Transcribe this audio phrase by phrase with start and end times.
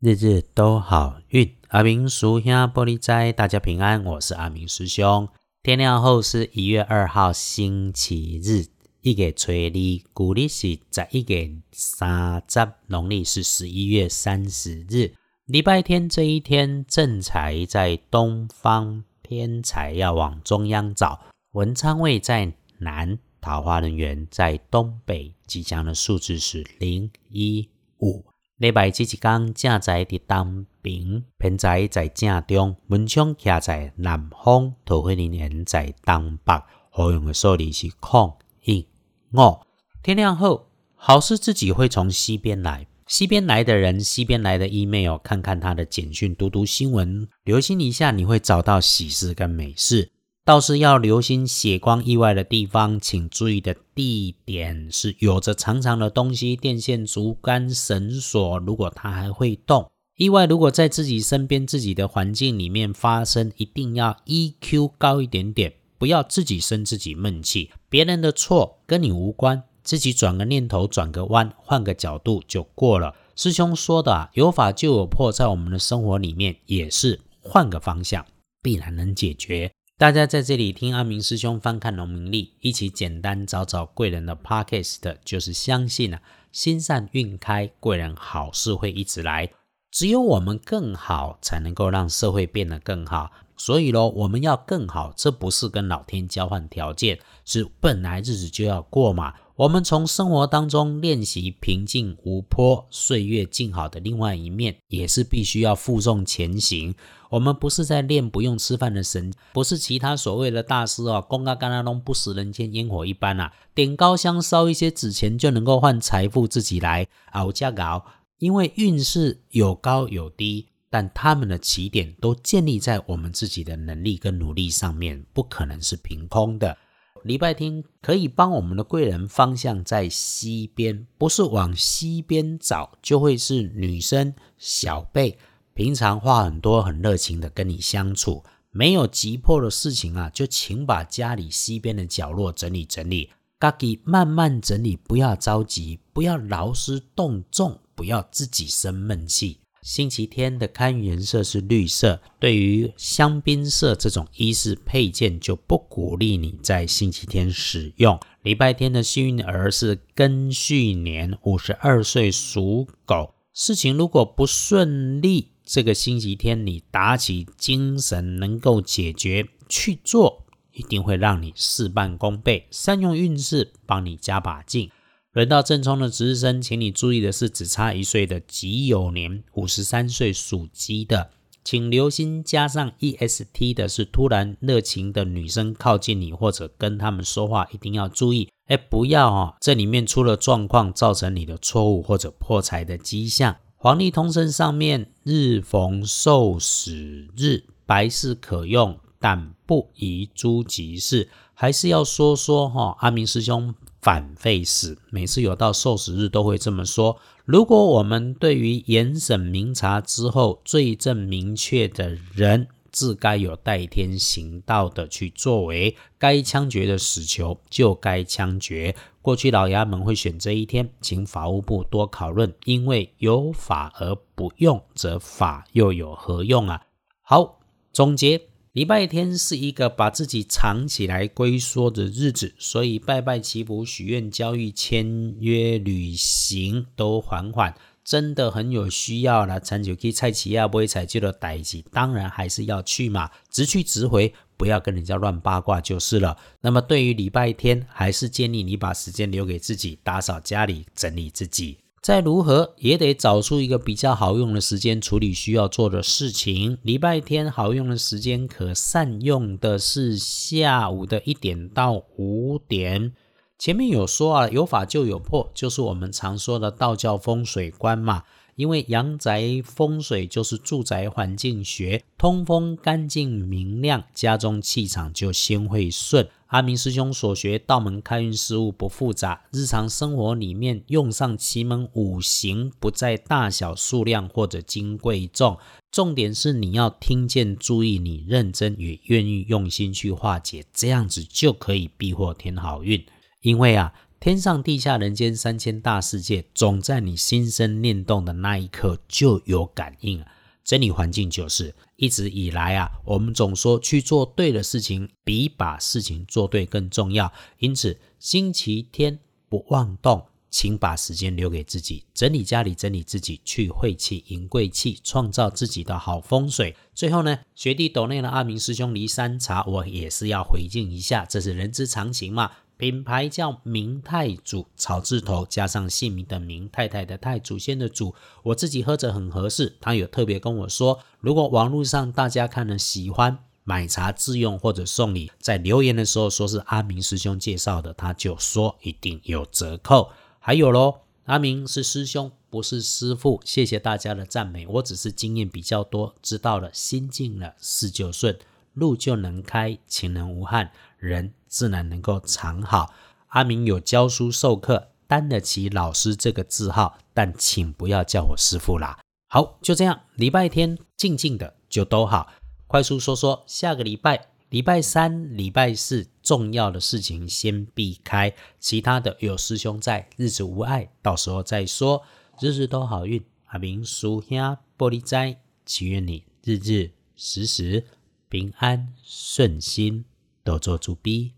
[0.00, 4.04] 日日都好运，阿明叔兄玻璃斋，大家平安。
[4.04, 5.28] 我是阿明师兄。
[5.60, 8.66] 天亮后是一月二号星期日，
[9.00, 15.14] 一月初二，古历是十一月三十，农历是十一月三十日，
[15.46, 21.20] 礼拜天这一天，正财在东方，偏财要往中央找。
[21.54, 27.68] 文昌位在南，桃花人员在东北，吉祥的数字是零一
[27.98, 28.24] 五。
[28.58, 36.60] 礼拜这一天，正在伫东边，偏在在正中，门窗徛在南方，桃花人缘在东北。
[36.90, 38.84] 好用的数字是空一
[39.32, 39.60] 五。
[40.02, 40.66] 天亮后，
[40.96, 42.88] 好事自己会从西边来。
[43.06, 50.10] 西边来的人，西边来的 email，看看他的简讯，读读新闻，留心一下，你会找到喜事跟美事。
[50.48, 58.58] 倒是要留心血光意外的地方，请注意的地点是有着长长的东西，电线、竹竿、绳索。
[58.60, 67.70] 如果它还会动，意外如果在自己身边、自己的环境里面发生，一定要 EQ 高一点点，不要自己生自己闷气。
[67.90, 73.14] 别人的错跟你无关，自己转个念头、转个弯、换个角度就过了。
[73.36, 78.24] 师兄说的有法就有破，在我们的生活里面也是换个方向，
[78.62, 79.70] 必然能解决。
[79.98, 89.50] 大家在这里听阿明师兄翻看农民历，一起简单找找贵人的 podcast，就是相信啊，心善运开，贵人好事会一直来。
[89.90, 93.32] 只有我们更好，才能够让社会变得更好。
[93.58, 99.34] 所以咯，我们要更好，这不是跟老天交换条件，是本来日子就要过嘛。
[99.56, 106.94] 我们从生活当中练习平静无波、岁月静好的另外一面，也是必须要负重前行。
[107.30, 118.04] 我们不是在练不用吃饭的神，不是其他所谓的大师哦，公阿干阿龙不食人间烟火一般啊，点高香烧一些纸钱就能够换财富自己来熬加熬。
[118.38, 126.76] 因为运势有高有低，但他们的起点都建立在我们自己的能力跟努力上面，不可能是凭空的。
[127.24, 135.36] 礼拜天可以帮我们的贵人方向在西边，不是往西边找，就会是女生小贝。
[135.74, 149.60] 平常话很多，很热情的跟你相处，没有急迫的事情啊，就请把家里西边的角落整理整理，嘎己慢慢整理，不要着急，不要劳师动众，不要自己生闷气。
[149.88, 158.20] 星期天的开运颜色是绿色，对于香槟色这种衣饰配件就不鼓励你在星期天使用。
[158.42, 163.32] 礼拜天的幸运儿是庚戌年五十二岁属狗。
[163.54, 170.44] 事情如果不顺利，这个星期天你打起精神能够解决去做，
[170.74, 172.66] 一定会让你事半功倍。
[172.70, 174.90] 善用运势帮你加把劲。
[175.38, 181.30] 轮到正冲的值日生，请你注意的是，只差一岁的己酉年，五十三岁属鸡的，
[181.62, 182.42] 请留心。
[182.42, 193.54] 加上 E S T 的是突然热情的女生靠近你，或者跟他们说话，一定要注意，哎，不要哦，这里面出了状况，造成你的错误或者破财的迹象。
[193.76, 201.28] 黄历通胜上面，日逢受死日，白事可用，但不宜诸吉事。
[201.54, 203.72] 还是要说说哈，阿明师兄。
[204.08, 207.18] 反废死，每次有到受死日都会这么说。
[207.44, 218.96] 如果我们对于严审明察之后罪证明确的人，自该有代天行道的去作为，该枪决的死囚就该枪决。
[219.20, 226.86] 过去老衙门会选这一天，请法务部多讨论，因为有法而不用，则法又有何用啊？
[227.20, 227.60] 好，
[227.92, 228.47] 总结。
[228.78, 237.74] 礼拜天是一个把自己藏起来龟缩的日子，所以拜拜祈福、许愿、交易、签约、旅行都缓缓，
[238.04, 239.58] 真的很有需要了。
[239.58, 246.38] 长久去蔡奇亚不会采就的代际，当然还是要去嘛，直去直回，不要跟人家乱八卦就是了。
[246.60, 251.78] 那么对于礼拜天，还是建议你把时间留给自己，打扫家里，整理自己。
[252.08, 256.78] 再如何也得找出一个比较好用的时间处理需要做的事情。
[256.80, 263.12] 礼拜天好用的时间可善用的是下午的一点到五点。
[263.58, 268.22] 前面有说啊，有法就有破，就是我们常说的道教风水观嘛。
[268.58, 276.28] 因为阳宅风水就是住宅环境学，通风干净明亮，家中气场就先会顺。
[276.48, 285.56] 阿明师兄所学道门开运事物不复杂，日常生活里面用上奇门五行，不在大小数量或者金贵重，
[285.92, 293.06] 重点是你要听见、注意，你认真也愿意用心去化解，这样子就可以避祸添好运。
[293.42, 293.94] 因为啊。
[294.20, 300.24] 天上地下人间三千大世界，总在你心生念动的那一刻就有感应。
[300.64, 307.32] 真理环境就是一直以来啊，我们总说去做对的事情比把事情做对更重要。
[307.58, 310.26] 因此，星期天不妄动。
[310.50, 316.74] 请把时间留给自己，整理家里，整理自己，去晦气迎贵气，创造自己的好风水。
[316.94, 322.50] 最后呢，学弟斗内的阿明师兄离山茶，我也是要回敬一下，这是人之常情嘛。
[322.78, 328.14] 品牌叫明太祖，草字头加上姓名的明，太太的太，祖先的祖，
[328.44, 329.76] 我自己喝着很合适。
[329.80, 340.10] 他有特别跟我说，如果网络上大家看了喜欢买茶自用或者送礼，在留言的时候说是阿明师兄介绍的，他就说一定有折扣。
[340.38, 343.40] 还有喽，阿明是师兄，不是师傅。
[343.44, 348.38] 谢谢大家的赞美，我只是经验比较多，知道了，心静了，事就顺，
[348.78, 352.94] 路就能开，情人无憾，人自然能够常好。
[353.28, 358.98] 阿明有教书授课，担得起老师这个字号，但请不要叫我师傅啦。
[359.28, 362.32] 好，就这样，礼拜天静静的就都好。
[362.66, 364.28] 快速说说下个礼拜。
[364.50, 372.02] 礼拜三、礼拜四重要的事情先避开，其他的有师兄在，日子无碍，到时候再说。
[372.40, 375.36] 日日都好运，阿明叔兄玻璃斋，
[375.66, 377.84] 祈愿你日日时时
[378.28, 380.04] 平安顺心，
[380.44, 381.32] 都做主逼。